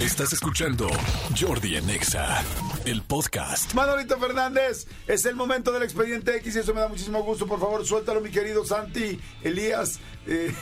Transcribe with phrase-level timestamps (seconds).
[0.00, 0.88] Estás escuchando
[1.38, 2.42] Jordi en Exa,
[2.86, 3.74] el podcast.
[3.74, 7.46] Manolito Fernández, es el momento del expediente X y eso me da muchísimo gusto.
[7.46, 10.54] Por favor, suéltalo, mi querido Santi, Elías, eh,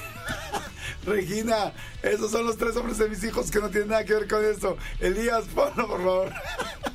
[1.06, 1.72] Regina.
[2.02, 4.44] Esos son los tres hombres de mis hijos que no tienen nada que ver con
[4.44, 4.76] esto.
[4.98, 6.32] Elías, ponlo, por favor.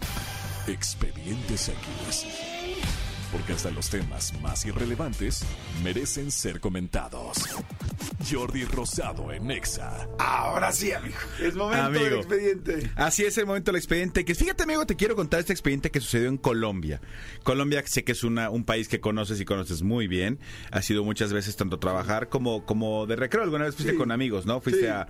[0.67, 2.25] Expedientes X.
[3.31, 5.43] Porque hasta los temas más irrelevantes
[5.81, 7.37] merecen ser comentados.
[8.29, 10.07] Jordi Rosado en Exa.
[10.19, 11.15] Ahora sí, amigo.
[11.41, 12.91] Es momento del expediente.
[12.95, 14.25] Así es el momento del expediente.
[14.25, 17.01] Que fíjate, amigo, te quiero contar este expediente que sucedió en Colombia.
[17.43, 20.39] Colombia, sé que es una, un país que conoces y conoces muy bien.
[20.71, 23.43] Ha sido muchas veces tanto trabajar como, como de recreo.
[23.43, 23.97] Alguna vez fuiste Sí.
[23.97, 24.61] con amigos, ¿no?
[24.61, 24.87] Fuiste Sí.
[24.87, 25.07] a,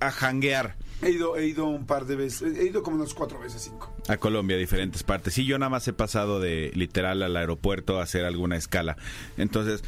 [0.00, 2.56] a janguear He ido, he ido un par de veces.
[2.56, 3.92] He ido como unas cuatro veces, cinco.
[4.08, 5.34] a Colombia, a diferentes partes.
[5.34, 8.96] Sí, yo nada más he pasado de literal al aeropuerto a hacer alguna escala.
[9.36, 9.82] Entonces.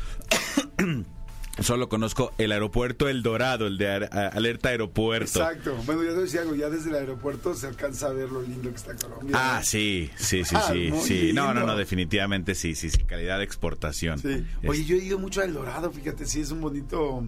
[1.61, 5.39] Solo conozco el aeropuerto El Dorado, el de a- Alerta Aeropuerto.
[5.39, 5.77] Exacto.
[5.87, 6.55] Bueno, ya te decía algo.
[6.57, 9.37] Ya desde el aeropuerto se alcanza a ver lo lindo que está Colombia.
[9.39, 9.65] Ah, ¿no?
[9.65, 11.33] sí, sí, sí, Ah, sí, sí.
[11.33, 13.05] No, no, no, definitivamente sí, sí, sí.
[13.05, 14.19] Calidad de exportación.
[14.19, 14.45] Sí.
[14.67, 17.25] Oye, yo he ido mucho al Dorado, fíjate, sí, es un bonito...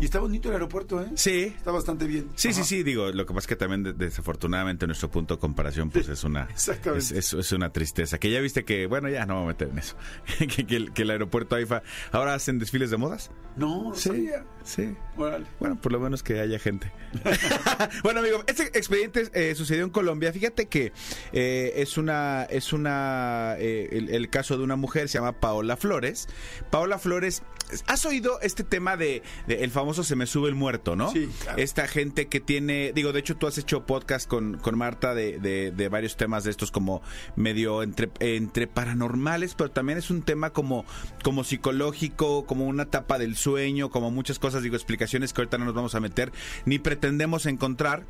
[0.00, 1.06] Y está bonito el aeropuerto, ¿eh?
[1.14, 1.52] Sí.
[1.56, 2.28] Está bastante bien.
[2.36, 2.68] Sí, sí, Ajá.
[2.68, 6.08] sí, digo, lo que pasa es que también de- desafortunadamente nuestro punto de comparación pues
[6.08, 9.40] es una es, es- es una tristeza, que ya viste que, bueno, ya no me
[9.40, 9.96] voy a meter en eso,
[10.38, 11.82] que, que el, que el aeropuerto AIFA
[12.12, 13.30] ahora hacen desfiles de modas.
[13.56, 14.44] No, sabía.
[14.62, 14.94] sí.
[15.16, 15.46] Órale.
[15.58, 16.92] Bueno, por lo menos que haya gente.
[18.04, 20.32] bueno, amigo, este expediente eh, sucedió en Colombia.
[20.32, 20.92] Fíjate que
[21.32, 25.76] eh, es una, es una, eh, el, el caso de una mujer se llama Paola
[25.76, 26.28] Flores.
[26.70, 27.42] Paola Flores,
[27.86, 31.10] ¿has oído este tema de, de el famoso se me sube el muerto, no?
[31.12, 31.58] Sí, claro.
[31.60, 35.38] Esta gente que tiene, digo, de hecho tú has hecho podcast con, con Marta de,
[35.38, 37.02] de- de varios temas de estos como
[37.36, 40.84] medio entre, entre paranormales, pero también es un tema como,
[41.22, 45.64] como psicológico, como una etapa del sueño, como muchas cosas, digo, explicaciones que ahorita no
[45.66, 46.32] nos vamos a meter,
[46.64, 48.04] ni pretendemos encontrar.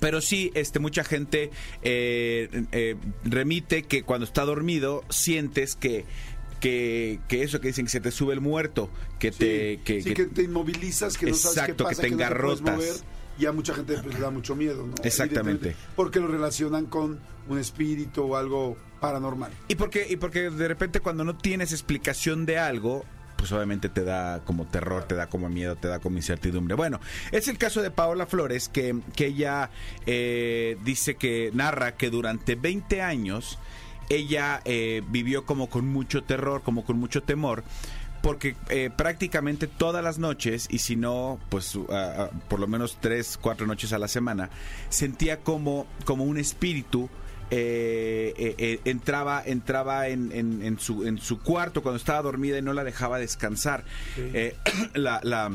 [0.00, 1.50] Pero sí, este, mucha gente
[1.82, 6.04] eh, eh, remite que cuando está dormido sientes que,
[6.60, 9.80] que, que eso que dicen que se te sube el muerto, que te...
[9.84, 12.14] Que, sí, que- que te inmovilizas, que no sabes qué Exacto, que pasa, te no
[12.14, 13.04] engarrotas.
[13.38, 14.94] y a mucha gente pues, le da mucho miedo, ¿no?
[15.02, 15.76] Exactamente.
[15.96, 17.18] Porque lo relacionan con
[17.48, 19.50] un espíritu o algo paranormal.
[19.68, 23.04] Y porque, y porque de repente cuando no tienes explicación de algo,
[23.36, 26.74] pues obviamente te da como terror, te da como miedo, te da como incertidumbre.
[26.74, 26.98] Bueno,
[27.30, 29.70] es el caso de Paola Flores, que, que ella
[30.06, 33.60] eh, dice que narra que durante 20 años
[34.08, 37.64] ella eh, vivió como con mucho terror, como con mucho temor.
[38.22, 42.98] Porque eh, prácticamente todas las noches, y si no, pues uh, uh, por lo menos
[43.00, 44.50] tres, cuatro noches a la semana,
[44.88, 47.08] sentía como, como un espíritu
[47.50, 52.58] eh, eh, eh, entraba entraba en, en- en su, en su cuarto cuando estaba dormida
[52.58, 53.84] y no la dejaba descansar.
[54.94, 55.50] La, la-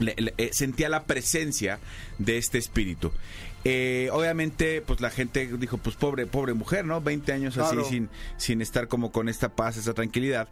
[0.00, 1.78] le- le- eh, sentía la presencia
[2.18, 3.12] de este espíritu.
[3.64, 7.00] Eh, obviamente, pues la gente dijo, pues pobre, pobre mujer, ¿no?
[7.02, 7.82] 20 años Claro.
[7.82, 8.08] así sin,
[8.38, 10.48] sin estar como con esta paz, esta tranquilidad.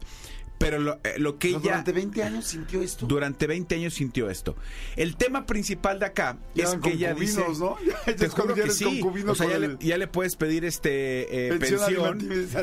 [0.59, 3.05] Pero lo, eh, lo que ella Durante 20 años sintió esto.
[3.07, 4.55] durante 20 años sintió esto.
[4.97, 7.77] El tema principal de acá Ya es que ella dice, ¿no?
[8.05, 9.01] Ya- te juro que sí.
[9.25, 12.17] O sea, ya, el- le, ya le puedes pedir este eh, Pensión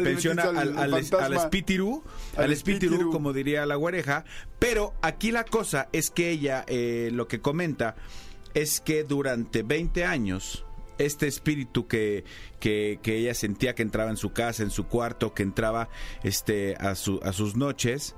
[0.04, 2.04] pensión, al, al, al al, espíritu,
[2.36, 3.10] Al espíritu.
[3.10, 4.24] como diría la guareja.
[4.58, 7.96] Pero aquí la cosa es que ella eh, lo que comenta
[8.52, 10.64] es que durante 20 años
[10.98, 12.24] este espíritu que,
[12.60, 15.88] que, que ella sentía que entraba en su casa, en su cuarto, que entraba
[16.22, 18.14] este a, su, a sus noches,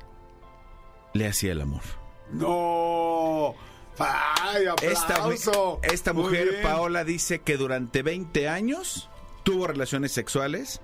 [1.14, 1.82] le hacía el amor.
[2.30, 3.54] No.
[3.98, 5.80] ¡Ay, Esta, aplauso!
[5.82, 6.60] esta mujer.
[6.62, 9.10] Paola, dice que durante 20 años
[9.42, 10.80] tuvo relaciones sexuales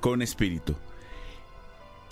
[0.00, 0.76] con espíritu.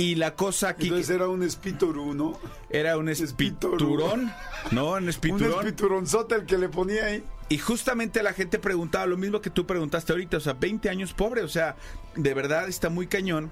[0.01, 2.39] Y la cosa aquí Entonces era un espíritu, ¿no?
[2.71, 4.33] era un espiturón,
[4.71, 4.93] ¿no?
[4.93, 5.61] Un Un espiturón.
[5.61, 7.25] espituronzote el que le ponía ahí.
[7.51, 11.13] Y justamente la gente preguntaba lo mismo que tú preguntaste ahorita, o sea, 20 años
[11.13, 11.77] pobre, o sea,
[12.15, 13.51] de verdad está muy cañón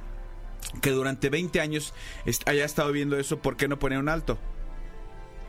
[0.80, 1.92] que durante 20 años
[2.46, 4.38] haya estado viendo eso, ¿por qué no ponía un alto?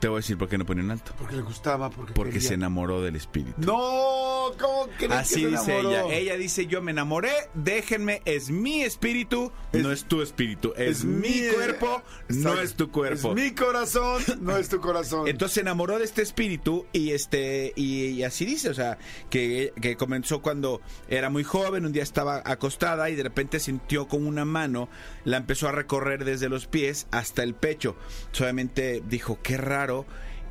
[0.00, 1.12] Te voy a decir por qué no ponía un alto.
[1.18, 2.48] Porque le gustaba, porque Porque quería.
[2.48, 3.54] se enamoró del espíritu.
[3.58, 5.90] No, ¿cómo crees Así que se dice enamoró?
[6.08, 6.14] ella.
[6.16, 10.72] Ella dice, yo me enamoré, déjenme, es mi espíritu, Es- no es tu espíritu.
[10.76, 13.28] Es, mi cuerpo, no es tu cuerpo.
[13.30, 15.28] Es mi corazón, no es tu corazón.
[15.28, 18.96] Entonces se enamoró de este espíritu y este y, y así dice, o sea,
[19.28, 24.08] que, que comenzó cuando era muy joven, un día estaba acostada y de repente sintió
[24.08, 24.88] como una mano,
[25.24, 27.96] la empezó a recorrer desde los pies hasta el pecho.
[28.32, 29.89] Solamente dijo, qué raro.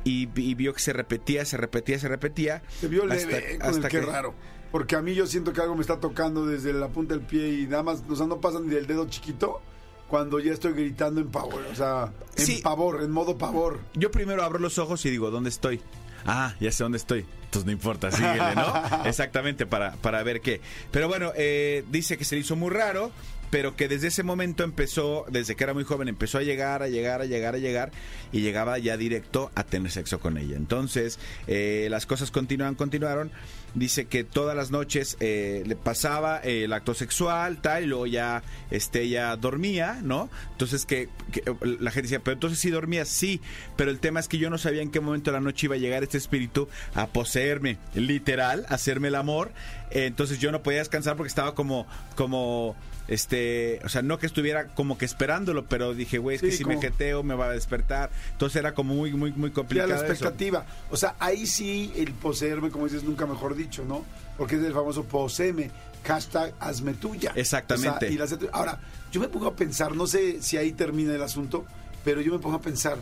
[0.04, 2.62] Y, y vio que se repetía, se repetía, se repetía.
[2.80, 4.34] Se vio hasta- leve con hasta que- raro.
[4.72, 7.48] Porque a mí yo siento que algo me está tocando desde la punta del pie
[7.60, 9.60] y nada más, o sea, no pasa ni del dedo chiquito
[10.08, 12.60] cuando ya estoy gritando en pavor, o sea, en Sí.
[12.62, 13.80] pavor, en modo pavor.
[13.94, 15.80] Yo primero abro los ojos y digo, ¿dónde estoy?
[16.24, 17.26] Ah, ya sé dónde estoy.
[17.44, 18.72] Entonces no importa, síguele, ¿no?
[19.06, 20.60] Exactamente, para, para ver qué.
[20.92, 23.10] Pero bueno, eh, dice que se le hizo muy raro,
[23.50, 26.88] pero que desde ese momento empezó, desde que era muy joven, empezó a llegar, a
[26.88, 27.90] llegar, a llegar, a llegar,
[28.32, 30.56] y llegaba ya directo a tener sexo con ella.
[30.56, 33.30] Entonces, eh, las cosas continuaron, continuaron.
[33.74, 38.42] Dice que todas las noches eh, le pasaba el acto sexual, tal, y luego ya
[38.72, 40.28] este, ella dormía, ¿no?
[40.50, 43.40] Entonces que, que la gente decía, pero entonces sí dormía, sí,
[43.76, 45.76] pero el tema es que yo no sabía en qué momento de la noche iba
[45.76, 49.52] a llegar este espíritu a poseerme, literal, a hacerme el amor.
[49.92, 51.86] Entonces yo no podía descansar porque estaba como,
[52.16, 52.76] como
[53.10, 56.62] este, o sea, no que estuviera como que esperándolo, pero dije, güey, es que si
[56.64, 58.10] como- me jeteo me va a despertar.
[58.32, 59.88] Entonces era como muy, muy, muy Ya complicado.
[59.90, 60.04] la eso.
[60.06, 60.64] expectativa.
[60.90, 64.04] O sea, ahí sí el poseerme, como dices, nunca mejor dicho, ¿no?
[64.38, 65.70] Porque es el famoso poseeme,
[66.04, 67.32] hashtag hazme tuya.
[67.34, 68.06] Exactamente.
[68.22, 68.48] O sea, y la.
[68.52, 68.80] Ahora,
[69.12, 71.66] yo me pongo a pensar, no sé si ahí termina el asunto,
[72.04, 72.96] pero yo me pongo a pensar,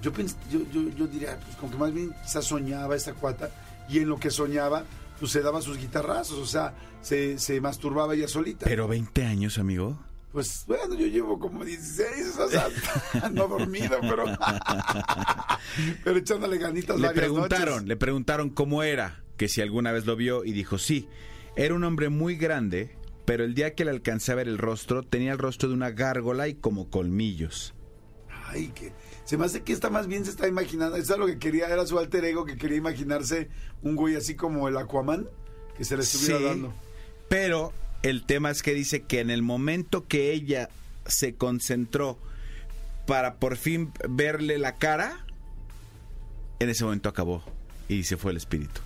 [0.00, 3.50] yo, pens- yo, yo, yo diría, pues como que más bien quizás soñaba esta cuata,
[3.88, 4.84] y en lo que soñaba,
[5.18, 8.66] pues se daba sus guitarrazos, o sea, se, se masturbaba ella solita.
[8.66, 9.98] Pero 20 años, amigo.
[10.32, 12.68] Pues bueno, yo llevo como 16, o sea,
[13.32, 14.24] no dormido, pero,
[16.04, 17.88] pero echándole ganitas Le preguntaron, noches.
[17.88, 21.08] le preguntaron cómo era, que si alguna vez lo vio y dijo sí.
[21.56, 25.02] Era un hombre muy grande, pero el día que le alcancé a ver el rostro,
[25.02, 27.74] tenía el rostro de una gárgola y como colmillos.
[28.50, 28.92] Ay, que
[29.28, 31.66] se me hace que esta más bien se está imaginando, eso es lo que quería,
[31.68, 33.50] era su alter ego que quería imaginarse
[33.82, 35.28] un güey así como el Aquaman,
[35.76, 36.72] que se le estuviera Sí, dando.
[37.28, 40.70] Pero el tema es que dice que en el momento que ella
[41.04, 42.16] se concentró
[43.06, 45.26] para por fin verle la cara,
[46.58, 47.42] en ese momento acabó
[47.86, 48.80] y se fue el espíritu.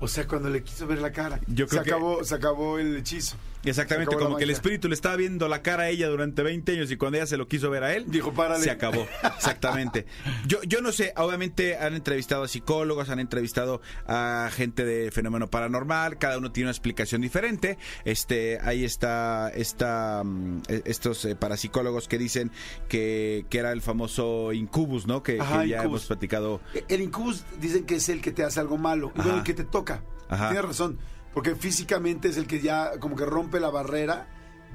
[0.00, 2.78] O sea, cuando le quiso ver la cara, Yo creo se, que- acabó, se acabó
[2.78, 3.36] el hechizo.
[3.64, 6.90] Exactamente, como que el espíritu le estaba viendo la cara a ella durante 20 años
[6.90, 8.64] y cuando ella se lo quiso ver a él, Dijo, "Párale".
[8.64, 9.06] se acabó.
[9.36, 10.06] Exactamente.
[10.46, 15.48] Yo, yo no sé, obviamente han entrevistado a psicólogos, han entrevistado a gente de fenómeno
[15.48, 17.78] paranormal, cada uno tiene una explicación diferente.
[18.04, 22.50] Este, ahí está, está mm, e- estos eh, parapsicólogos que dicen
[22.88, 25.22] que, que era el famoso incubus, ¿no?
[25.22, 25.84] Que, ya incubus.
[25.84, 26.60] hemos platicado.
[26.88, 29.64] El incubus dicen que es el que te hace algo malo, bueno, el que te
[29.64, 30.02] toca.
[30.28, 30.48] Ajá.
[30.48, 30.98] Tienes razón,
[31.34, 34.26] porque físicamente es el que ya como que rompe la barrera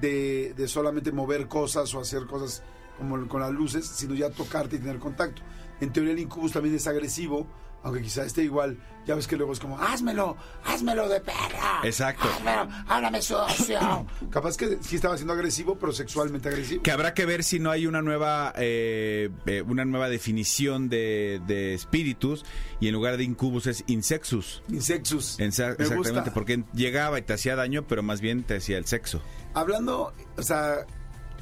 [0.02, 2.64] de, de solamente mover cosas o hacer cosas
[2.98, 5.42] como con las luces, sino ya tocarte y tener contacto.
[5.80, 7.48] En teoría el incubus también es agresivo,
[7.88, 10.36] aunque quizá esté igual, ya ves que luego es como, házmelo,
[10.66, 11.80] házmelo de perra.
[11.84, 12.28] Exacto.
[12.28, 13.80] Házmelo, háblame sucio.
[14.30, 16.84] Capaz que sí estaba siendo agresivo, pero sexualmente agresivo.
[16.84, 21.42] Que habrá que ver si no hay una nueva eh, eh, una nueva definición de,
[21.48, 22.46] de espíritus
[22.80, 24.62] y en lugar de incubus es insexus.
[24.70, 25.40] Insexus.
[25.40, 26.34] Ensa- Me exactamente, gusta.
[26.34, 29.22] porque llegaba y te hacía daño, pero más bien te hacía el sexo.
[29.54, 30.86] Hablando, o sea,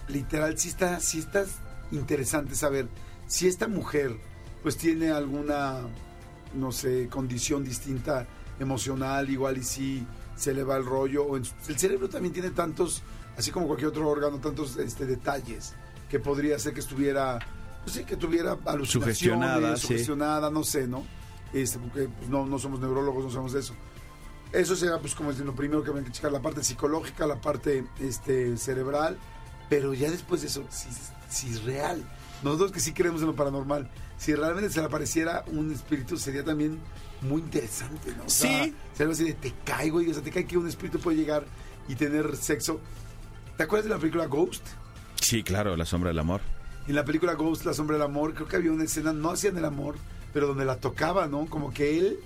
[0.08, 1.46] literal, sí está, sí está
[1.92, 2.88] interesante saber
[3.28, 4.18] si esta mujer
[4.62, 5.82] pues tiene alguna,
[6.56, 8.28] no sé, condición distinta
[8.60, 12.52] emocional, igual y si se le va el rollo, o en el cerebro también tiene
[12.52, 13.04] tantos,
[13.38, 15.74] así como cualquier otro órgano, tantos este, detalles
[16.10, 17.40] que podría ser que estuviera,
[17.84, 19.88] pues sí, que tuviera alucinaciones, Sugestionada, sí.
[19.88, 21.06] sugestionada, no sé, ¿no?
[21.54, 23.74] Este, porque pues, no, no somos neurólogos, no sabemos de eso.
[24.52, 27.86] Eso será, pues, como lo primero que habría que checar, la parte psicológica, la parte
[28.00, 29.18] este, cerebral,
[29.70, 30.90] pero ya después de eso, si,
[31.30, 32.04] si es real,
[32.46, 36.44] nosotros que sí creemos en lo paranormal, si realmente se le apareciera un espíritu, sería
[36.44, 36.80] también
[37.22, 38.26] muy interesante, ¿no?
[38.26, 38.74] O sea, Sí.
[38.94, 41.46] sería así de, te caigo, y o sea, te cae que un espíritu puede llegar
[41.88, 42.80] y tener sexo.
[43.58, 44.66] ¿Te acuerdas de la película Ghost?
[45.22, 46.42] Sí, claro, la sombra del amor.
[46.88, 49.58] En la película Ghost, La Sombra del Amor, creo que había una escena, no hacían
[49.58, 49.96] el amor,
[50.34, 51.48] pero donde la tocaba, ¿no?
[51.48, 52.20] Como que él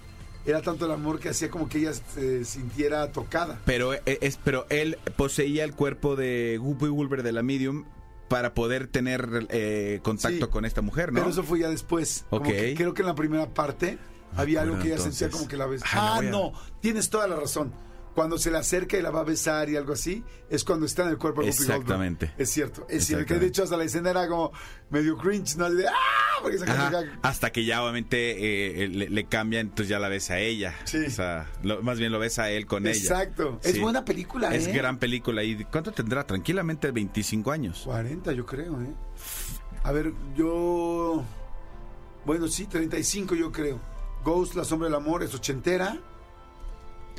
[0.45, 3.59] era tanto el amor que hacía como que ella se sintiera tocada.
[3.65, 7.85] Pero eh, es pero él poseía el cuerpo de Guppy Wolver de la medium
[8.29, 10.51] para poder tener eh, contacto Sí.
[10.51, 11.19] con esta mujer, ¿no?
[11.19, 12.25] Pero eso fue ya después.
[12.29, 12.47] Como Ok.
[12.47, 13.97] que creo que en la primera parte
[14.33, 15.15] Ah, había algo que ella entonces.
[15.17, 15.81] sentía como que la ves.
[15.85, 17.73] Ah, Ah, a- no, tienes toda la razón.
[18.15, 21.03] Cuando se le acerca y la va a besar y algo así, es cuando está
[21.03, 21.69] en el cuerpo de Goldberg.
[21.71, 22.33] Exactamente.
[22.37, 22.85] Es cierto.
[22.89, 23.25] Es cierto.
[23.25, 24.51] Que de hecho hasta la escena era como
[24.89, 25.69] medio cringe, ¿no?
[25.69, 25.93] De, ¡ah!
[26.41, 30.31] Porque se Ajá, hasta que ya obviamente eh, le, le cambian, entonces ya la ves
[30.31, 30.73] a ella.
[30.85, 30.97] Sí.
[31.05, 32.97] O sea, lo- más bien lo ves a él con ella.
[32.97, 33.59] Exacto.
[33.63, 33.79] Es Sí.
[33.79, 34.71] buena película, Es ¿eh?
[34.71, 35.43] gran película.
[35.43, 36.25] ¿Y cuánto tendrá?
[36.25, 37.81] Tranquilamente 25 años.
[37.85, 38.93] 40, yo creo, ¿eh?
[39.83, 41.23] A ver, yo.
[42.25, 43.79] Bueno, sí, 35, yo creo.
[44.23, 45.97] Ghost, La Sombra del Amor, es ochentera.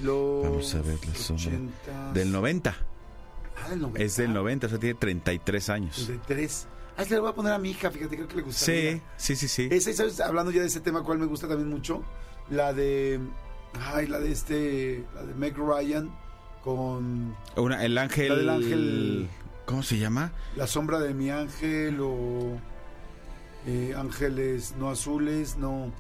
[0.03, 1.45] Los Vamos a ver la sombra.
[1.47, 2.13] 80s.
[2.15, 2.75] Del 90.
[3.65, 4.03] Ah, del 90.
[4.03, 5.95] Es del 90, o sea, tiene 33 años.
[6.07, 6.67] 33.
[6.97, 8.93] Ah, se le voy a poner a mi hija, fíjate, creo que le gustaría.
[8.95, 9.69] Sí, sí, sí, sí.
[9.71, 10.21] Esa, ¿sabes?
[10.21, 12.03] Hablando ya de ese tema, ¿cuál me gusta también mucho?
[12.51, 13.21] La de.
[13.81, 15.05] Ay, la de este.
[15.15, 16.11] La de Meg Ryan
[16.65, 18.29] con Una, el ángel.
[18.29, 19.29] La del ángel-
[19.67, 20.33] ¿Cómo se llama?
[20.57, 22.59] La sombra de mi ángel o.
[23.67, 25.93] eh, ángeles no azules, no.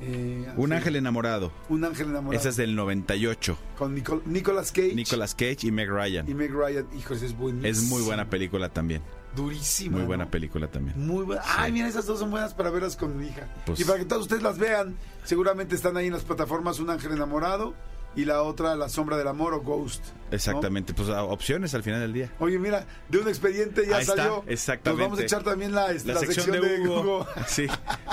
[0.00, 0.74] Eh, Un sí.
[0.74, 1.52] ángel enamorado.
[1.68, 2.38] Un ángel enamorado.
[2.40, 3.56] Esa es del 98.
[3.78, 4.94] Con Nicol- Nicolas Cage.
[4.94, 6.28] Nicolas Cage y Meg Ryan.
[6.28, 6.86] Y Meg Ryan.
[6.98, 7.66] Hijos, es buenísimo.
[7.68, 9.02] Es muy buena película también.
[9.34, 9.96] Durísima.
[9.98, 10.30] Muy buena ¿no?
[10.30, 10.98] película también.
[11.06, 11.42] Muy buena.
[11.44, 13.48] Ay, mira, esas dos son buenas para verlas con mi hija.
[13.66, 16.90] Pues- y para que todos ustedes las vean, seguramente están ahí en las plataformas Un
[16.90, 17.74] Ángel Enamorado
[18.16, 20.04] y la otra La Sombra del Amor o Ghost.
[20.06, 20.36] ¿no?
[20.36, 20.94] Exactamente.
[20.94, 22.32] Pues opciones al final del día.
[22.38, 24.44] Oye, mira, de un expediente ya Ahí está, salió.
[24.46, 25.02] exactamente.
[25.02, 27.26] Nos vamos a echar también la, La, sección, de Hugo.
[27.46, 27.66] Sí.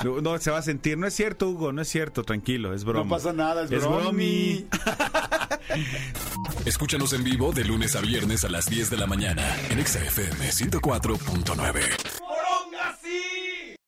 [0.03, 0.97] No, no, se va a sentir.
[0.97, 1.71] No es cierto, Hugo.
[1.73, 2.23] No es cierto.
[2.23, 2.73] Tranquilo.
[2.73, 3.05] Es broma.
[3.05, 4.01] No pasa nada, es, Es bromi.
[4.03, 4.67] bromi.
[6.65, 9.99] Escúchanos en vivo de lunes a viernes a las 10 de la mañana en Exa
[9.99, 11.81] FM 104.9.